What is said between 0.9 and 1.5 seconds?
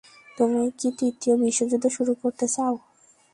তৃতীয়